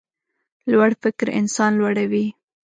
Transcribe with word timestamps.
لوړ 0.71 0.89
فکر 1.03 1.27
انسان 1.39 1.71
لوړوي. 1.79 2.25